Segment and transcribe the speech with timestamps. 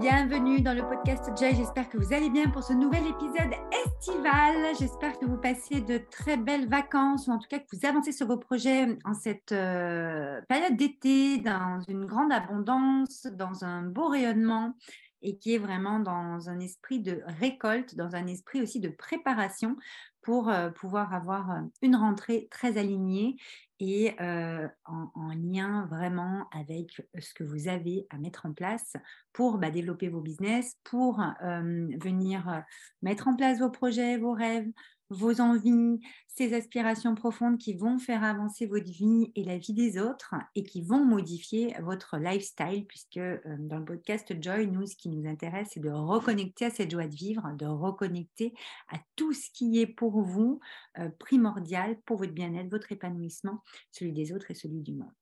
[0.00, 1.54] Bienvenue dans le podcast Joy.
[1.54, 3.52] J'espère que vous allez bien pour ce nouvel épisode
[3.84, 4.74] estival.
[4.78, 8.12] J'espère que vous passez de très belles vacances ou en tout cas que vous avancez
[8.12, 14.08] sur vos projets en cette euh, période d'été dans une grande abondance, dans un beau
[14.08, 14.72] rayonnement
[15.20, 19.76] et qui est vraiment dans un esprit de récolte, dans un esprit aussi de préparation
[20.22, 23.36] pour euh, pouvoir avoir euh, une rentrée très alignée
[23.80, 28.92] et en, lien vraiment avec ce que vous avez à mettre en place
[29.32, 32.62] pour bah, développer vos business, pour venir
[33.02, 34.70] mettre en place vos projets, vos rêves,
[35.10, 39.98] vos envies, ces aspirations profondes qui vont faire avancer votre vie et la vie des
[39.98, 44.96] autres et qui vont modifier votre lifestyle, puisque euh, dans le podcast Joy, nous, ce
[44.96, 48.54] qui nous intéresse, c'est de reconnecter à cette joie de vivre, de reconnecter
[48.88, 50.60] à tout ce qui est pour vous
[50.98, 55.12] euh, primordial pour votre bien-être, votre épanouissement, celui des autres et celui du monde.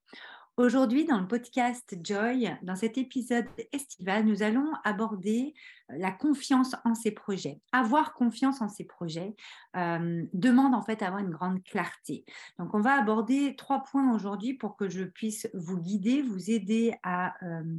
[0.59, 5.55] Aujourd'hui, dans le podcast Joy, dans cet épisode estival, nous allons aborder
[5.89, 7.61] euh, la confiance en ses projets.
[7.70, 9.37] Avoir confiance en ses projets
[9.77, 12.25] euh, demande en fait avoir une grande clarté.
[12.59, 16.93] Donc, on va aborder trois points aujourd'hui pour que je puisse vous guider, vous aider
[17.05, 17.77] à, euh,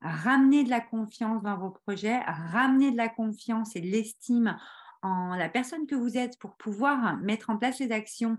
[0.00, 3.88] à ramener de la confiance dans vos projets, à ramener de la confiance et de
[3.88, 4.56] l'estime
[5.02, 8.38] en la personne que vous êtes pour pouvoir mettre en place les actions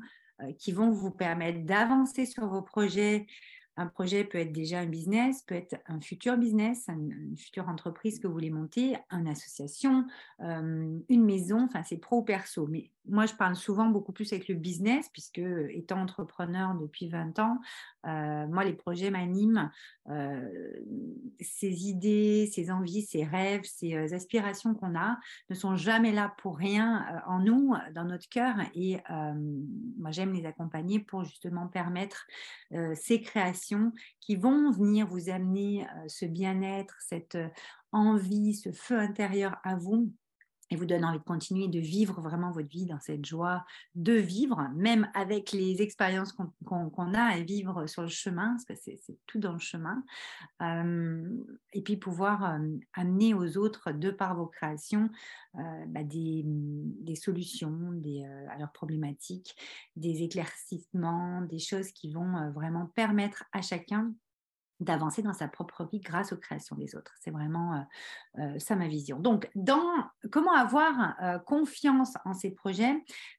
[0.58, 3.28] qui vont vous permettre d'avancer sur vos projets,
[3.76, 8.20] un projet peut être déjà un business, peut être un futur business, une, future entreprise
[8.20, 10.06] que vous voulez monter, une association,
[10.42, 12.68] euh, une maison, enfin c'est pro ou perso.
[12.68, 17.40] Mais moi, je parle souvent beaucoup plus avec le business, puisque étant entrepreneur depuis 20
[17.40, 17.60] ans,
[18.06, 19.72] euh, moi, les projets m'animent.
[20.10, 20.50] Euh,
[21.40, 25.18] ces idées, ces envies, ces rêves, ces aspirations qu'on a
[25.50, 28.56] ne sont jamais là pour rien en nous, dans notre cœur.
[28.76, 28.98] Et
[29.98, 32.28] moi, j'aime les accompagner pour justement permettre
[32.96, 33.63] ces créations
[34.20, 37.50] qui vont venir vous amener euh, ce bien-être, cette euh,
[37.92, 40.12] envie, ce feu intérieur à vous
[40.70, 43.66] et vous donne envie de continuer de vivre vraiment votre vie dans cette joie
[43.96, 48.74] de vivre, même avec les expériences qu'on a à vivre sur le chemin, parce que
[48.76, 50.04] c'est tout dans le chemin,
[50.62, 51.28] euh,
[51.74, 52.58] et puis pouvoir
[52.94, 55.10] amener aux autres, de par vos créations,
[55.54, 56.46] bah, des,
[57.16, 57.94] solutions
[58.50, 59.56] à leurs problématiques,
[59.96, 64.14] des éclaircissements, des choses qui vont vraiment permettre à chacun
[64.80, 67.14] d'avancer dans sa propre vie grâce aux créations des autres.
[67.20, 69.20] C'est vraiment euh, euh, ça ma vision.
[69.20, 69.84] Donc, dans
[70.32, 72.96] comment avoir euh, confiance en ces projets,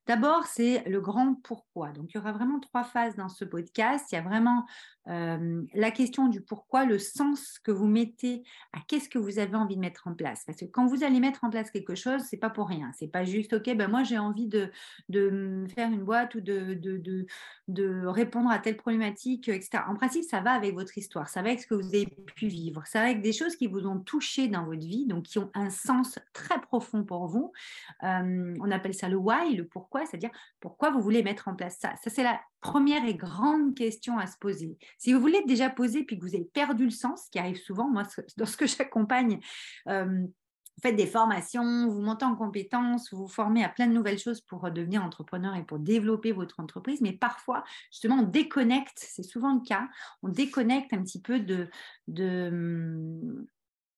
[0.06, 1.90] d'abord, c'est le grand pourquoi.
[1.92, 4.06] Donc, il y aura vraiment trois phases dans ce podcast.
[4.12, 4.66] Il y a vraiment
[5.06, 9.74] la question du pourquoi, le sens que vous mettez à qu'est-ce que vous avez envie
[9.74, 10.44] de mettre en place.
[10.46, 12.90] Parce que quand vous allez mettre en place quelque chose, c'est pas pour rien.
[12.94, 14.70] C'est pas juste, OK, ben moi, j'ai envie de,
[15.74, 16.80] faire une boîte ou de,
[17.68, 19.82] de répondre à telle problématique, etc.
[19.86, 22.48] En principe, ça va avec votre histoire ça va avec ce que vous avez pu
[22.48, 25.38] vivre, ça va avec des choses qui vous ont touché dans votre vie, donc qui
[25.38, 27.52] ont un sens très profond pour vous.
[28.02, 30.30] Euh, on appelle ça le why, le pourquoi, c'est-à-dire
[30.60, 31.94] pourquoi vous voulez mettre en place ça.
[32.02, 34.78] Ça, c'est la première et grande question à se poser.
[34.98, 37.58] Si vous voulez déjà poser puis que vous avez perdu le sens, ce qui arrive
[37.58, 38.04] souvent, moi,
[38.36, 39.40] dans ce que j'accompagne,
[39.88, 40.26] euh,
[40.76, 44.18] vous faites des formations, vous montez en compétences, vous vous formez à plein de nouvelles
[44.18, 47.00] choses pour devenir entrepreneur et pour développer votre entreprise.
[47.00, 49.88] Mais parfois, justement, on déconnecte, c'est souvent le cas,
[50.22, 51.68] on déconnecte un petit peu de,
[52.08, 53.46] de,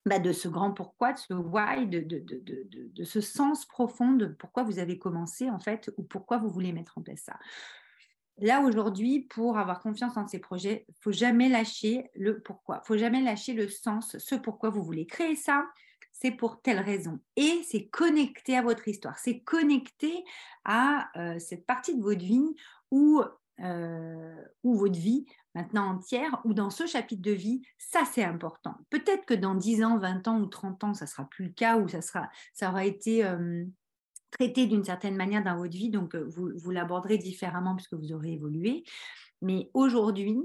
[0.05, 4.13] bah, de ce grand pourquoi, de ce why, de, de, de, de, ce sens profond
[4.13, 7.39] de pourquoi vous avez commencé en fait ou pourquoi vous voulez mettre en place ça.
[8.39, 12.83] Là, aujourd'hui, pour avoir confiance en ces projets, il faut jamais lâcher le pourquoi.
[12.85, 15.65] Il faut jamais lâcher le sens, ce pourquoi vous voulez créer ça,
[16.21, 17.21] c'est pour telle raison.
[17.37, 20.25] Et c'est connecté à votre histoire, c'est connecté
[20.65, 22.55] à euh, cette partie de votre vie
[22.91, 23.23] où,
[23.61, 28.75] euh, votre vie maintenant entière, ou dans ce chapitre de vie, ça c'est important.
[28.91, 31.79] Peut-être que dans 10 ans, 20 ans ou 30 ans, ça sera plus le cas,
[31.79, 33.25] ou ça, sera, ça aura été...
[33.25, 33.65] Euh,
[34.33, 38.33] traité d'une certaine manière dans votre vie, donc vous, vous l'aborderez différemment puisque vous aurez
[38.33, 38.83] évolué.
[39.41, 40.37] Mais aujourd'hui,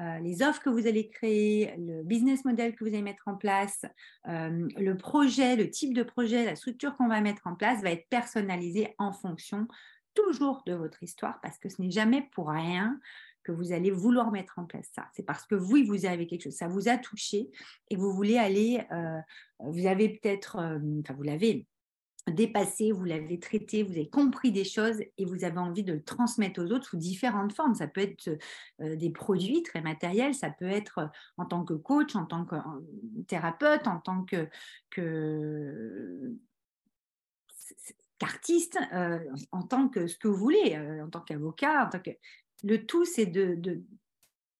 [0.00, 3.36] euh, les offres que vous allez créer, le business model que vous allez mettre en
[3.36, 3.84] place,
[4.28, 7.90] euh, le projet, le type de projet, la structure qu'on va mettre en place va
[7.90, 9.68] être personnalisé en fonction
[10.14, 12.98] toujours de votre histoire parce que ce n'est jamais pour rien
[13.42, 15.08] que vous allez vouloir mettre en place ça.
[15.14, 17.50] C'est parce que vous, vous avez quelque chose, ça vous a touché
[17.90, 19.20] et vous voulez aller, euh,
[19.60, 21.66] vous avez peut-être, enfin vous l'avez
[22.30, 26.02] dépassé, vous l'avez traité, vous avez compris des choses et vous avez envie de le
[26.02, 27.74] transmettre aux autres sous différentes formes.
[27.74, 28.28] Ça peut être
[28.80, 31.06] euh, des produits très matériels, ça peut être euh,
[31.36, 32.56] en tant que coach, en tant que
[33.28, 34.48] thérapeute, en tant que,
[38.18, 39.18] qu'artiste, euh,
[39.52, 42.10] en tant que ce que vous voulez, en tant qu'avocat, que
[42.62, 43.82] le tout, c'est de,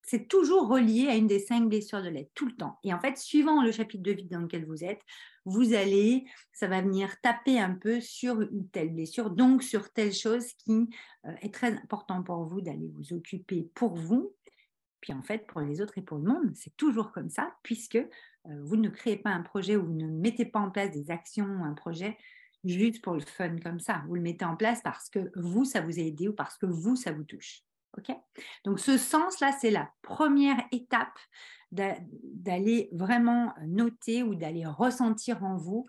[0.02, 2.78] c'est toujours relié à une des cinq blessures de l'aide, tout le temps.
[2.84, 5.00] Et en fait, suivant le chapitre de vie dans lequel vous êtes,
[5.44, 10.12] vous allez, ça va venir taper un peu sur une telle blessure, donc sur telle
[10.12, 10.88] chose qui
[11.26, 14.34] euh, est très important pour vous d'aller vous occuper pour vous.
[15.00, 17.96] Puis en fait, pour les autres et pour le monde, c'est toujours comme ça, puisque
[17.96, 18.08] euh,
[18.62, 21.64] vous ne créez pas un projet ou vous ne mettez pas en place des actions,
[21.64, 22.16] un projet
[22.64, 24.02] juste pour le fun comme ça.
[24.06, 26.66] Vous le mettez en place parce que vous, ça vous a aidé ou parce que
[26.66, 27.62] vous, ça vous touche.
[28.64, 31.18] Donc ce sens-là, c'est la première étape
[31.70, 35.86] d'aller vraiment noter ou d'aller ressentir en vous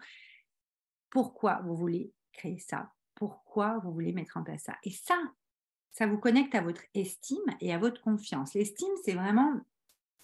[1.09, 4.75] pourquoi vous voulez créer ça, pourquoi vous voulez mettre en place ça.
[4.83, 5.17] Et ça,
[5.91, 8.53] ça vous connecte à votre estime et à votre confiance.
[8.53, 9.61] L'estime, c'est vraiment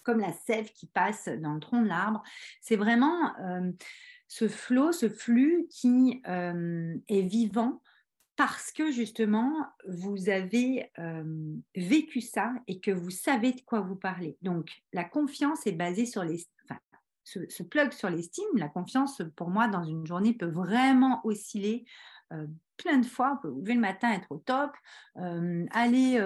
[0.03, 2.23] comme la sève qui passe dans le tronc de l'arbre.
[2.59, 3.71] C'est vraiment euh,
[4.27, 7.81] ce flot, ce flux qui euh, est vivant
[8.41, 9.53] parce que justement,
[9.87, 10.91] vous avez
[11.75, 14.35] vécu ça et que vous savez de quoi vous parlez.
[14.41, 16.43] Donc, la confiance est basée sur les...
[16.63, 16.79] Enfin,
[17.23, 21.85] ce, plug sur l'estime, la confiance, pour moi, dans une journée, peut vraiment osciller
[22.77, 23.39] plein de fois.
[23.43, 24.71] Vous pouvez le matin, être au top,
[25.69, 26.17] aller...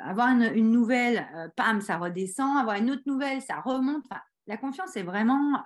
[0.00, 4.06] avoir une, nouvelle, pam, ça redescend, avoir une autre nouvelle, ça remonte.
[4.46, 5.62] la confiance est vraiment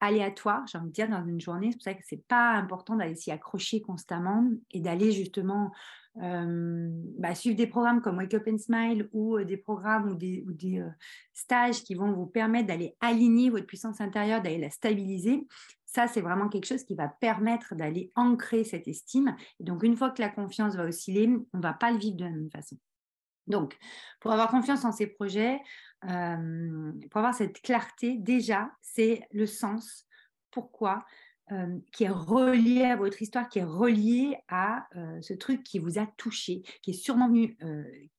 [0.00, 1.70] aléatoire, j'ai envie de dire, dans une journée.
[1.70, 5.72] C'est pour ça que c'est pas important d'aller s'y accrocher constamment et d'aller justement
[6.22, 6.88] euh,
[7.18, 10.44] bah, suivre des programmes comme Wake Up and Smile ou euh, des programmes ou des,
[10.78, 10.88] euh,
[11.32, 15.46] stages qui vont vous permettre d'aller aligner votre puissance intérieure, d'aller la stabiliser.
[15.84, 19.34] Ça, c'est vraiment quelque chose qui va permettre d'aller ancrer cette estime.
[19.60, 22.24] Donc, une fois que la confiance va osciller, on ne va pas le vivre de
[22.24, 22.76] la même façon.
[23.46, 23.76] Donc,
[24.20, 25.60] pour avoir confiance en ces projets,
[26.08, 30.06] euh, pour avoir cette clarté, déjà, c'est le sens,
[30.50, 31.04] pourquoi,
[31.52, 35.78] euh, qui est relié à votre histoire, qui est relié à euh, ce truc qui
[35.78, 37.56] vous a touché, qui est sûrement venu,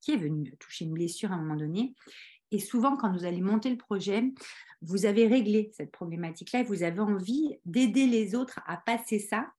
[0.02, 1.96] qui est venu toucher une blessure à un moment donné.
[2.52, 4.32] Et souvent, quand vous allez monter le projet,
[4.82, 9.52] vous avez réglé cette problématique-là et vous avez envie d'aider les autres à passer ça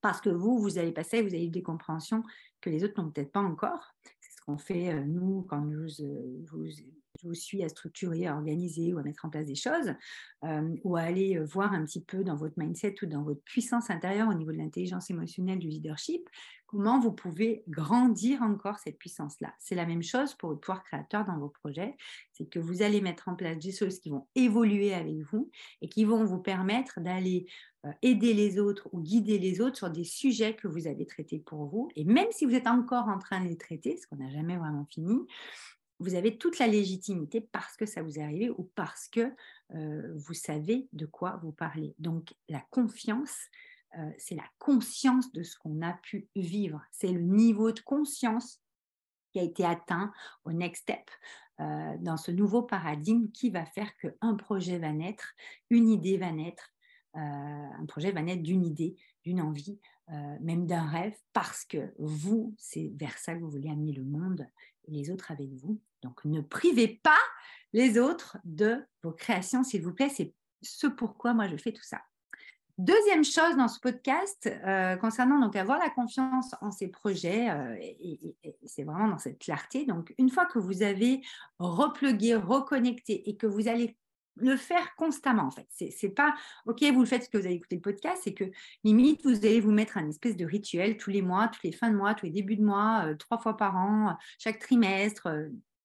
[0.00, 2.22] parce que vous, vous allez passer, vous avez eu des compréhensions
[2.60, 3.94] que les autres n'ont peut-être pas encore.
[4.50, 5.86] Qu'on fait, nous, quand nous
[6.50, 6.66] vous,
[7.22, 9.94] je vous suis à structurer, à organiser ou à mettre en place des choses,
[10.44, 13.42] euh, ou à aller euh, voir un petit peu dans votre mindset ou dans votre
[13.42, 16.28] puissance intérieure au niveau de l'intelligence émotionnelle, du leadership,
[16.66, 19.52] comment vous pouvez grandir encore cette puissance-là.
[19.58, 21.96] C'est la même chose pour votre pouvoir créateur dans vos projets,
[22.32, 25.50] c'est que vous allez mettre en place des choses qui vont évoluer avec vous
[25.82, 27.69] et qui vont vous permettre d'aller euh,
[28.02, 31.66] aider les autres ou guider les autres sur des sujets que vous avez traités pour
[31.66, 31.88] vous.
[31.96, 34.56] Et même si vous êtes encore en train de les traiter, ce qu'on n'a jamais
[34.56, 35.18] vraiment fini,
[36.00, 39.32] vous avez toute la légitimité parce que ça vous est arrivé ou parce que
[39.74, 41.94] euh, vous savez de quoi vous parlez.
[41.98, 43.36] Donc la confiance,
[43.98, 46.82] euh, c'est la conscience de ce qu'on a pu vivre.
[46.90, 48.60] C'est le niveau de conscience
[49.32, 50.12] qui a été atteint
[50.44, 51.08] au next step
[51.60, 55.34] euh, dans ce nouveau paradigme qui va faire qu'un projet va naître,
[55.68, 56.72] une idée va naître,
[57.14, 59.78] un projet va naître d'une idée, d'une envie,
[60.40, 64.46] même d'un rêve, parce que vous, c'est vers ça que vous voulez amener le monde
[64.86, 65.80] et les autres avec vous.
[66.02, 67.18] Donc, ne privez pas
[67.72, 70.08] les autres de vos créations, s'il vous plaît.
[70.08, 72.00] C'est ce pourquoi moi je fais tout ça.
[72.78, 77.76] Deuxième chose dans ce podcast euh, concernant donc avoir la confiance en ces projets, euh,
[78.64, 79.84] c'est vraiment dans cette clarté.
[79.84, 81.20] Donc, une fois que vous avez
[81.58, 83.98] replugué, reconnecté et que vous allez
[84.36, 85.66] le faire constamment en fait.
[85.70, 86.34] C'est pas
[86.66, 88.44] ok, vous le faites parce que vous avez écouté le podcast, c'est que
[88.84, 91.90] limite vous allez vous mettre un espèce de rituel tous les mois, tous les fins
[91.90, 95.28] de mois, tous les débuts de mois, euh, trois fois par an, chaque trimestre,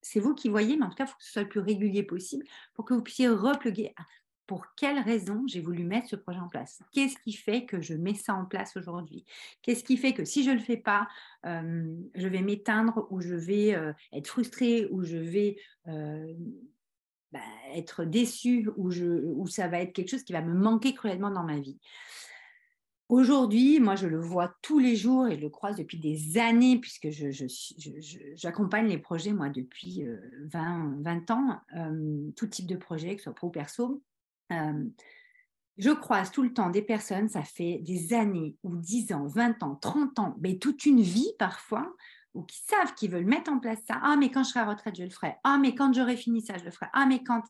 [0.06, 1.60] c'est vous qui voyez, mais en tout cas, il faut que ce soit le plus
[1.60, 3.92] régulier possible pour que vous puissiez repluguer.
[3.98, 4.04] Ah,
[4.48, 6.80] pour quelle raison j'ai voulu mettre ce projet en place?
[6.92, 9.26] Qu'est-ce qui fait que je mets ça en place aujourd'hui?
[9.64, 11.08] Qu'est-ce qui fait que si je ne le fais pas,
[11.46, 16.34] euh, je vais m'éteindre ou je vais euh, être frustrée ou je vais euh,
[17.36, 17.42] bah,
[17.74, 21.60] être déçue ou, ça va être quelque chose qui va me manquer cruellement dans ma
[21.60, 21.78] vie
[23.10, 26.80] Aujourd'hui, moi, je le vois tous les jours et je le croise depuis des années,
[26.80, 27.10] puisque
[28.36, 30.06] j'accompagne les projets, moi, depuis
[30.46, 31.60] 20, 20 ans,
[32.38, 34.02] tout type de projet, que ce soit pro ou perso.
[34.50, 39.62] je croise tout le temps des personnes, ça fait des années, ou 10 ans, 20
[39.62, 41.94] ans, 30 ans, mais toute une vie parfois,
[42.36, 44.00] ou qui savent qu'ils veulent mettre en place ça.
[44.04, 45.36] Ah, mais quand je serai à retraite, je le ferai.
[45.44, 46.88] Ah, mais quand j'aurai fini ça, je le ferai.
[46.94, 47.42] Ah, mais quand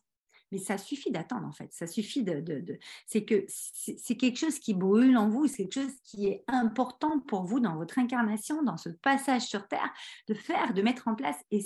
[0.52, 1.72] mais ça suffit d'attendre en fait.
[1.72, 2.40] Ça suffit de.
[2.40, 6.44] de, c'est que c'est quelque chose qui brûle en vous, c'est quelque chose qui est
[6.46, 9.92] important pour vous dans votre incarnation, dans ce passage sur Terre,
[10.28, 11.36] de faire, de mettre en place.
[11.50, 11.60] Et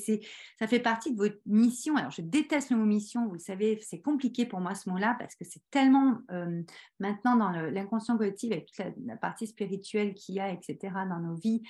[0.58, 1.96] ça fait partie de votre mission.
[1.96, 5.14] Alors, je déteste le mot mission, vous le savez, c'est compliqué pour moi ce mot-là
[5.18, 6.62] parce que c'est tellement euh,
[6.98, 11.20] maintenant dans l'inconscient collectif avec toute la, la partie spirituelle qu'il y a, etc., dans
[11.20, 11.62] nos vies,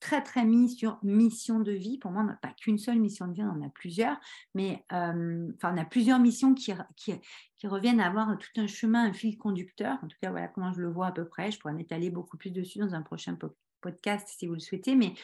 [0.00, 1.98] très très mis sur mission de vie.
[1.98, 4.18] Pour moi, on n'a pas qu'une seule mission de vie, on en a plusieurs,
[4.54, 7.12] mais euh, enfin, on a plusieurs missions qui, qui,
[7.56, 9.98] qui, reviennent à avoir tout un chemin, un fil conducteur.
[10.02, 11.50] En tout cas, voilà comment je le vois à peu près.
[11.52, 13.36] Je pourrais m'étaler beaucoup plus dessus dans un prochain
[13.80, 15.14] podcast si vous le souhaitez, mais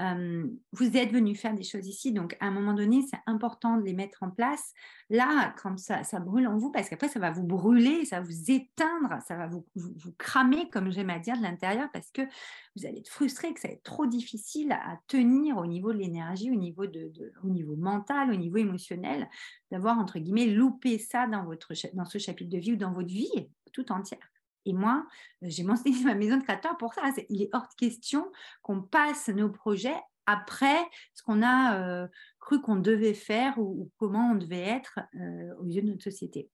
[0.00, 3.82] vous êtes venu faire des choses ici, donc à un moment donné, c'est important de
[3.82, 4.72] les mettre en place.
[5.08, 8.26] Là, quand ça, ça brûle en vous, parce qu'après, ça va vous brûler, ça va
[8.26, 12.22] vous éteindre, ça va vous, vous, cramer, comme j'aime à dire, de l'intérieur, parce que
[12.74, 15.98] vous allez être frustré, que ça va être trop difficile à tenir au niveau de
[15.98, 17.12] l'énergie, au, niveau de,
[17.44, 19.28] au niveau mental, au niveau émotionnel,
[19.70, 23.08] d'avoir, entre guillemets, loupé ça dans, votre, dans ce chapitre de vie ou dans votre
[23.08, 24.33] vie tout entière.
[24.64, 25.06] Et moi,
[25.42, 27.02] euh, j'ai mentionné ma maison de créateur pour ça.
[27.28, 28.30] Il est hors de question
[28.62, 30.78] qu'on passe nos projets après
[31.12, 32.08] ce qu'on a euh,
[32.40, 36.50] cru qu'on devait faire ou, comment on devait être euh, au milieu de notre société.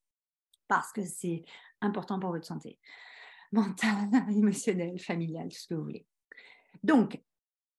[0.66, 1.44] Parce que c'est
[1.80, 2.78] important pour votre santé
[3.52, 6.06] mentale, émotionnelle, familiale, tout ce que vous voulez.
[6.82, 7.20] Donc,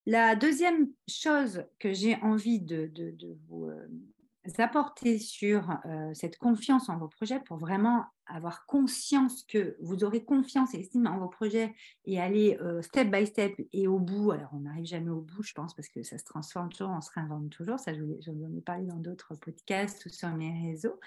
[0.04, 2.90] la deuxième chose que j'ai envie de,
[3.48, 3.70] vous
[4.58, 5.68] apporter sur
[6.12, 11.06] cette confiance en vos projets pour vraiment avoir conscience que vous aurez confiance et estime
[11.06, 11.74] en vos projets
[12.04, 14.32] et aller step by step et au bout.
[14.32, 17.00] Alors, on n'arrive jamais au bout, je pense, parce que ça se transforme toujours, on
[17.00, 17.78] se réinvente toujours.
[17.78, 20.98] Ça, je, vous en ai parlé dans d'autres podcasts ou sur mes réseaux.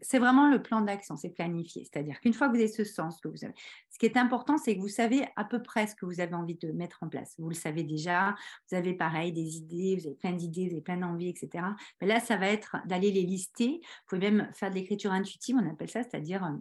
[0.00, 1.84] c'est vraiment le plan d'action, c'est planifié.
[1.84, 3.54] C'est-à-dire qu'une fois que vous avez ce sens que vous avez,
[3.90, 6.34] ce qui est important, c'est que vous savez à peu près ce que vous avez
[6.34, 7.34] envie de mettre en place.
[7.38, 8.34] Vous le savez déjà,
[8.70, 11.64] vous avez pareil des idées, vous avez plein d'idées, vous avez plein d'envies, etc.
[12.00, 13.80] Mais là, ça va être d'aller les lister.
[13.82, 16.56] Vous pouvez même faire de l'écriture intuitive, on appelle c'est-à-dire euh,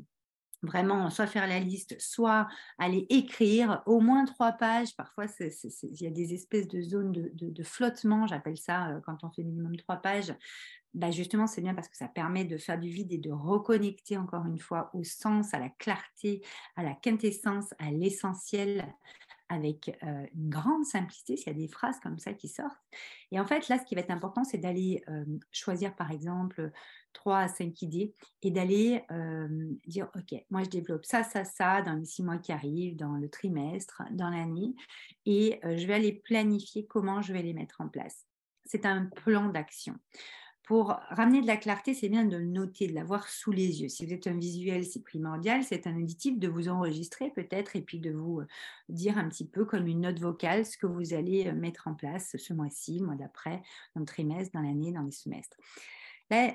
[0.64, 4.96] vraiment soit faire la liste, soit aller écrire au moins trois pages.
[4.96, 9.32] Parfois, il y a des espèces de zones de, flottement, j'appelle ça, euh, quand on
[9.32, 10.34] fait minimum trois pages.
[10.96, 14.18] Bah justement, c'est bien parce que ça permet de faire du vide et de reconnecter
[14.18, 16.42] encore une fois au sens, à la clarté,
[16.76, 18.92] à la quintessence, à l'essentiel,
[19.50, 22.82] avec euh, une grande simplicité, s'il y a des phrases comme ça qui sortent.
[23.32, 25.04] Et en fait, là, ce qui va être important, c'est d'aller
[25.52, 26.72] choisir, par exemple,
[27.14, 29.48] trois à cinq idées et d'aller euh,
[29.88, 33.14] dire, OK, moi, je développe ça, ça, ça dans les six mois qui arrivent, dans
[33.14, 34.76] le trimestre, dans l'année,
[35.26, 38.26] et je vais aller planifier comment je vais les mettre en place.
[38.66, 39.96] C'est un plan d'action
[40.70, 43.90] pour ramener de la clarté, c'est bien de le noter, de l'avoir sous les yeux.
[43.90, 45.64] Si vous êtes un visuel, c'est primordial.
[45.64, 48.48] C'est un auditif de vous enregistrer peut-être et puis de vous euh,
[48.88, 51.96] dire un petit peu comme une note vocale ce que vous allez euh, mettre en
[51.96, 53.64] place ce mois-ci, le mois d'après,
[53.96, 55.58] dans le trimestre, dans l'année, dans les semestres.
[56.30, 56.54] Là,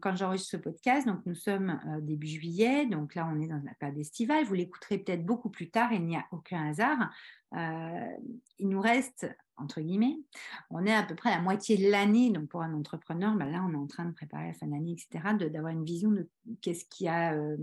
[0.00, 3.60] quand j'enregistre ce podcast, donc nous sommes euh, début juillet, donc là on est dans
[3.64, 4.44] la période estivale.
[4.44, 7.10] Vous l'écouterez peut-être beaucoup plus tard, il n'y a aucun hasard.
[7.52, 9.26] Il nous reste
[9.56, 10.18] entre guillemets.
[10.70, 13.50] On est à peu près à la moitié de l'année, donc pour un entrepreneur, ben
[13.50, 16.28] là, on est en train de préparer la fin d'année, etc., d'avoir une vision de
[16.60, 17.56] qu'est-ce qui a, euh,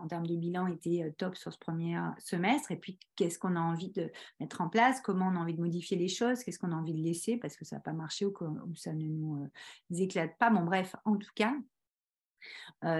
[0.00, 3.56] en termes de bilan, été euh, top sur ce premier semestre, et puis qu'est-ce qu'on
[3.56, 6.58] a envie de mettre en place, comment on a envie de modifier les choses, qu'est-ce
[6.58, 9.04] qu'on a envie de laisser, parce que ça n'a pas marché ou que ça ne
[9.04, 10.50] nous euh, éclate pas.
[10.50, 11.54] Bon, bref, en tout cas,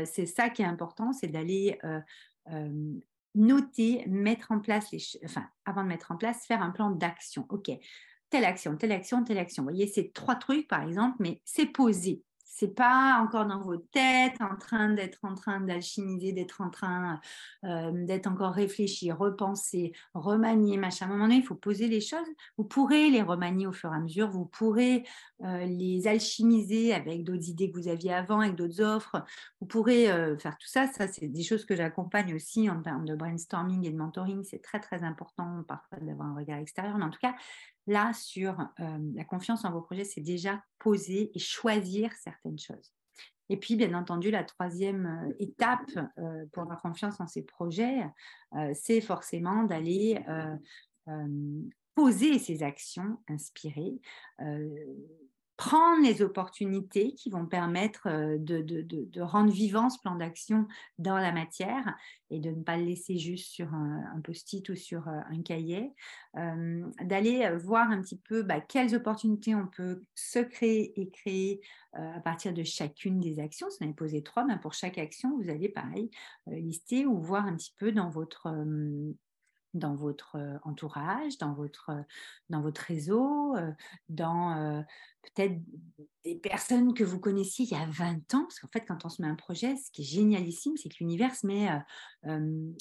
[0.05, 1.79] c'est ça qui est important, c'est d'aller
[3.37, 7.47] noter, mettre en place les, enfin, avant de mettre en place, faire un plan d'action.
[7.51, 7.71] OK,
[8.31, 9.63] telle action, telle action, telle action.
[9.63, 12.23] Vous voyez, c'est trois trucs, par exemple, mais c'est posé.
[12.49, 17.21] C'est pas encore dans vos têtes, en train d'être en train d'alchimiser, d'être en train
[17.65, 21.05] euh, d'être encore réfléchi, repenser, remanier, machin.
[21.05, 22.27] À un moment donné, il faut poser les choses.
[22.57, 24.31] Vous pourrez les remanier au fur et à mesure.
[24.31, 25.05] Vous pourrez
[25.41, 29.25] les alchimiser avec d'autres idées que vous aviez avant, avec d'autres offres.
[29.61, 30.87] Vous pourrez euh, faire tout ça.
[30.87, 34.43] Ça, c'est des choses que j'accompagne aussi en termes de brainstorming et de mentoring.
[34.45, 36.97] C'est très, très important parfois d'avoir un regard extérieur.
[36.99, 37.35] Mais en tout cas,
[37.87, 42.93] là, sur euh, la confiance en vos projets, c'est déjà poser et choisir certaines choses.
[43.49, 48.05] Et puis, bien entendu, la troisième euh, étape euh, pour avoir confiance en ces projets,
[48.73, 50.19] c'est forcément d'aller
[51.97, 54.01] poser ces actions inspirées,
[55.57, 60.67] prendre les opportunités qui vont permettre euh, de, rendre vivant ce plan d'action
[60.99, 61.97] dans la matière
[62.31, 65.93] et de ne pas le laisser juste sur un, post-it ou sur euh, un cahier,
[66.37, 71.61] euh, d'aller voir un petit peu bah, quelles opportunités on peut se créer et créer
[71.93, 73.71] à partir de chacune des actions.
[73.71, 76.11] Si on avait posé trois, ben, pour chaque action, vous allez pareil
[76.47, 78.49] lister ou voir un petit peu dans votre
[79.79, 81.91] dans votre entourage, dans votre,
[82.51, 83.57] dans réseau,
[84.09, 84.85] dans
[85.35, 85.59] peut-être
[86.27, 89.09] des personnes que vous connaissiez il y a 20 ans, parce qu'en fait, quand on
[89.09, 92.73] se met un projet, ce qui est génialissime, c'est que l'univers se met euh, euh,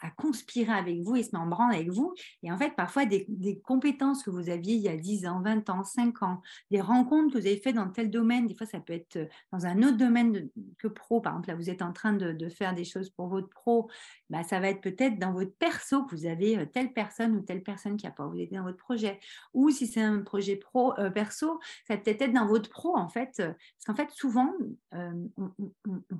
[0.00, 2.14] à, conspirer avec vous et se met en branle avec vous.
[2.42, 3.26] Et en fait, parfois, des,
[3.62, 7.34] compétences que vous aviez il y a 10 ans, 20 ans, 5 ans, des rencontres
[7.34, 9.82] que vous avez faites dans tel domaine, des fois, ça peut être euh, dans un
[9.82, 10.48] autre domaine
[10.78, 11.20] que pro.
[11.20, 13.90] Par exemple, là, vous êtes en train de, faire des choses pour votre pro,
[14.30, 17.62] bah, ça va être peut-être dans votre perso que vous avez telle personne ou telle
[17.62, 19.20] personne qui a pas vous aider dans votre projet.
[19.52, 23.32] Ou si c'est un projet pro perso, ça peut être dans votre pro, en fait.
[23.36, 24.52] Parce qu'en fait, souvent,
[24.94, 25.52] euh, on,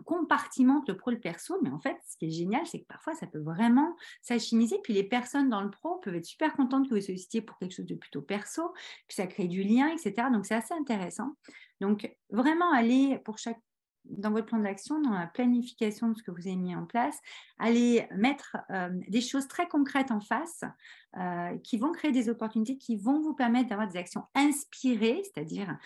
[0.04, 2.86] compartimente le pro et le perso, mais en fait, ce qui est génial, c'est que
[2.86, 4.78] parfois, ça peut vraiment s'achimiser.
[4.82, 7.72] Puis les personnes dans le pro peuvent être super contentes que vous sollicitiez pour quelque
[7.72, 8.72] chose de plutôt perso,
[9.08, 10.28] puis ça crée du lien, etc.
[10.32, 11.32] Donc, c'est assez intéressant.
[11.80, 13.60] Donc, vraiment aller pour chaque
[14.04, 17.18] dans votre plan d'action, dans la planification de ce que vous avez mis en place,
[17.58, 20.64] allez mettre euh, des choses très concrètes en face
[21.16, 25.76] euh, qui vont créer des opportunités, qui vont vous permettre d'avoir des actions inspirées, c'est-à-dire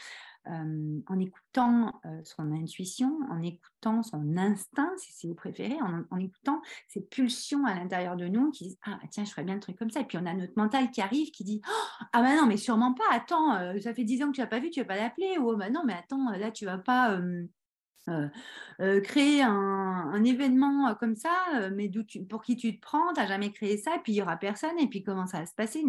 [0.49, 5.77] euh, en écoutant son intuition, en écoutant son instinct, si, vous préférez,
[6.11, 9.55] en, écoutant ces pulsions à l'intérieur de nous qui disent Ah, tiens, je ferais bien
[9.55, 10.01] le truc comme ça.
[10.01, 12.57] Et puis on a notre mental qui arrive qui dit oh, Ah, ben non, mais
[12.57, 14.97] sûrement pas, attends, ça fait dix ans que tu n'as pas vu, tu vas pas
[14.97, 15.37] l'appeler.
[15.39, 17.19] Ou oh, ben non, mais attends, là, tu vas pas.
[18.09, 18.29] Euh,
[18.81, 21.31] euh, créer un, événement euh, comme ça,
[21.75, 21.91] mais
[22.29, 24.37] pour qui tu te prends, tu n'as jamais créé ça, et puis il n'y aura
[24.37, 25.83] personne, et puis comment ça va se passer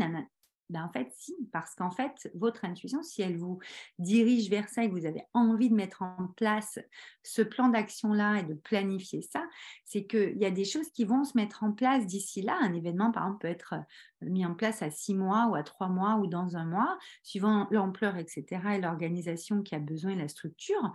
[0.69, 3.59] ben, en fait, si, parce qu'en fait, votre intuition, si elle vous
[3.99, 6.79] dirige vers ça et que vous avez envie de mettre en place
[7.23, 9.43] ce plan d'action-là et de planifier ça,
[9.85, 12.57] c'est qu'il y a des choses qui vont se mettre en place d'ici là.
[12.61, 15.63] Un événement, par exemple, peut être euh, mis en place à six mois ou à
[15.63, 18.45] trois mois ou dans un mois, suivant l'ampleur, etc.,
[18.75, 20.93] et l'organisation qui a besoin et la structure.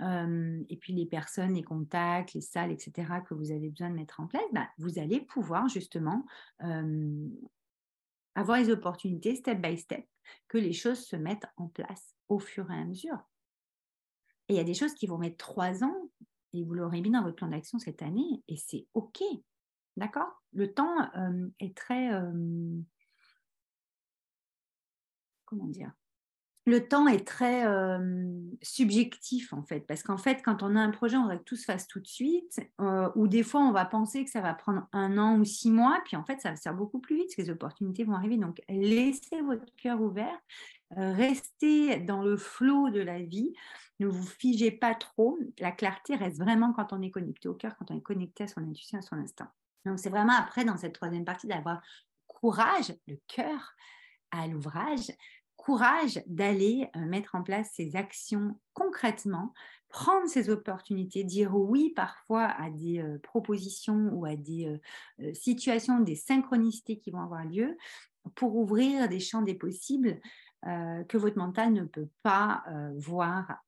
[0.00, 2.92] Euh, et puis les personnes, les contacts, les salles, etc.,
[3.26, 6.24] que vous avez besoin de mettre en place, ben, vous allez pouvoir justement
[6.62, 7.28] euh,
[8.38, 10.06] avoir les opportunités step by step,
[10.46, 13.18] que les choses se mettent en place au fur et à mesure.
[14.48, 16.10] Et il y a des choses qui vont mettre trois ans,
[16.52, 19.22] et vous l'aurez mis dans votre plan d'action cette année, et c'est OK.
[19.96, 20.30] D'accord?
[20.52, 22.12] Le temps euh, est très...
[22.12, 22.80] Euh,
[25.44, 25.92] comment dire?
[26.68, 27.64] Le temps est très
[28.62, 31.56] subjectif en fait, parce qu'en fait, quand on a un projet, on voudrait que tout
[31.56, 32.60] se fasse tout de suite,
[33.16, 36.00] ou des fois, on va penser que ça va prendre un an ou six mois,
[36.04, 38.36] puis en fait, ça va faire beaucoup plus vite, parce que les opportunités vont arriver.
[38.36, 40.38] Donc, laissez votre cœur ouvert,
[40.90, 43.54] restez dans le flot de la vie,
[43.98, 45.38] ne vous figez pas trop.
[45.58, 48.46] La clarté reste vraiment quand on est connecté au cœur, quand on est connecté à
[48.46, 49.50] son intuition, à son instinct.
[49.86, 51.80] Donc, c'est vraiment après, dans cette troisième partie, d'avoir
[52.26, 53.74] courage, le cœur
[54.30, 55.10] à l'ouvrage,
[55.68, 59.52] courage d'aller euh, mettre en place ces actions concrètement,
[59.90, 64.80] prendre ces opportunités, dire oui parfois à des euh, propositions ou à des
[65.20, 67.76] euh, situations, des synchronicités qui vont avoir lieu
[68.34, 70.18] pour ouvrir des champs des possibles
[71.08, 72.64] que votre mental ne peut pas
[72.96, 73.62] voir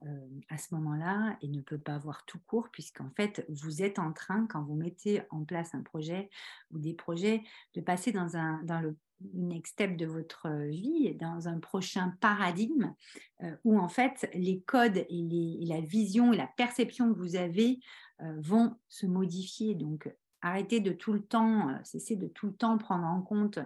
[0.49, 4.13] à ce moment-là et ne peut pas voir tout court, puisqu'en fait, vous êtes en
[4.13, 6.29] train, quand vous mettez en place un projet
[6.73, 8.97] ou des projets, de passer dans, un, dans le
[9.35, 12.95] next step de votre vie, dans un prochain paradigme
[13.43, 17.81] euh, où en fait les codes et, la vision et la perception que vous avez
[18.23, 19.75] euh, vont se modifier.
[19.75, 23.59] Donc arrêtez de tout le temps, euh, cessez de tout le temps prendre en compte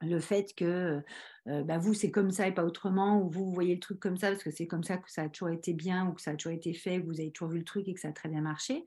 [0.00, 1.02] le fait que
[1.46, 4.16] bah, vous c'est comme ça et pas autrement, ou vous, vous voyez le truc comme
[4.16, 6.32] ça parce que c'est comme ça que ça a toujours été bien ou que ça
[6.32, 8.12] a toujours été fait, que vous avez toujours vu le truc et que ça a
[8.12, 8.86] très bien marché.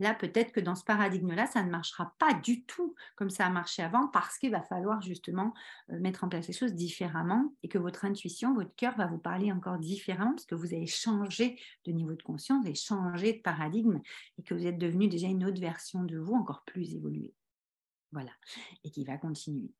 [0.00, 3.50] Là, peut-être que dans ce paradigme-là, ça ne marchera pas du tout comme ça a
[3.50, 5.54] marché avant parce qu'il va falloir justement
[5.88, 9.52] mettre en place les choses différemment et que votre intuition, votre cœur va vous parler
[9.52, 14.00] encore différemment parce que vous avez changé de niveau de conscience, et changé de paradigme
[14.38, 17.34] et que vous êtes devenu déjà une autre version de vous encore plus évoluée.
[18.10, 18.32] Voilà,
[18.82, 19.70] et qui va continuer.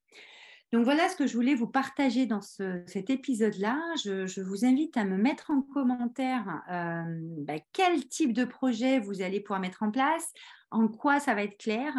[0.73, 3.79] Donc voilà ce que je voulais vous partager dans cet épisode-là.
[4.03, 7.03] Je, vous invite à me mettre en commentaire euh,
[7.45, 10.33] bah, quel type de projet vous allez pouvoir mettre en place,
[10.71, 11.93] en quoi ça va être clair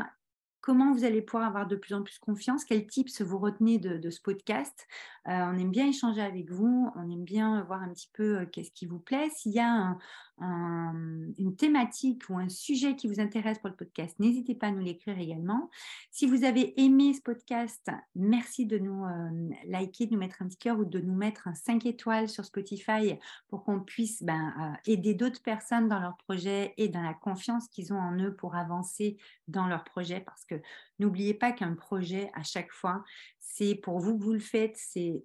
[0.61, 4.09] comment vous allez pouvoir avoir de plus en plus confiance, quels tips vous retenez de,
[4.09, 4.87] ce podcast.
[5.29, 8.47] Euh, on aime bien échanger avec vous, on aime bien voir un petit peu euh,
[8.47, 9.29] qu'est-ce qui vous plaît.
[9.37, 9.95] S'il y a
[10.40, 14.83] une thématique ou un sujet qui vous intéresse pour le podcast, n'hésitez pas à nous
[14.83, 15.70] l'écrire également.
[16.11, 20.47] Si vous avez aimé ce podcast, merci de nous euh, liker, de nous mettre un
[20.47, 23.18] petit cœur ou de nous mettre un 5 étoiles sur Spotify
[23.49, 27.92] pour qu'on puisse ben, aider d'autres personnes dans leur projet et dans la confiance qu'ils
[27.92, 29.16] ont en eux pour avancer
[29.49, 30.57] dans leur projet parce que
[30.99, 33.05] n'oubliez pas qu'un projet, à chaque fois,
[33.38, 34.77] c'est pour vous que vous le faites,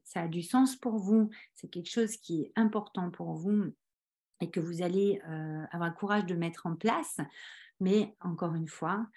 [0.04, 3.74] ça a du sens pour vous, c'est quelque chose qui est important pour vous
[4.42, 7.18] et que vous allez euh, avoir le courage de mettre en place.
[7.80, 9.08] Mais encore une fois,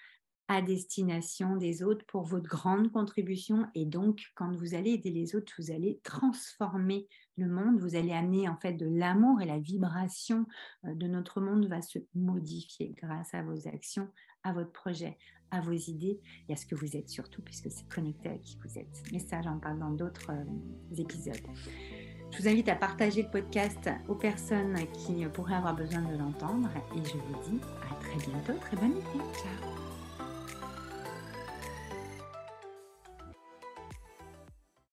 [0.47, 3.65] à destination des autres pour votre grande contribution.
[3.75, 7.07] Et donc, quand vous allez aider les autres, vous allez transformer
[7.37, 10.45] le monde, vous allez amener en fait de l'amour et la vibration
[10.85, 14.09] euh, de notre monde va se modifier grâce à vos actions,
[14.43, 15.17] à votre projet,
[15.49, 18.57] à vos idées et à ce que vous êtes surtout, puisque c'est connecté à qui
[18.57, 19.03] vous êtes.
[19.11, 21.41] Mais ça, j'en parle dans d'autres euh, épisodes.
[22.33, 26.69] Je vous invite à partager le podcast aux personnes qui pourraient avoir besoin de l'entendre
[26.95, 27.59] et je vous dis
[27.91, 28.59] à très bientôt.
[28.59, 29.19] Très bonne été.
[29.35, 29.82] Ciao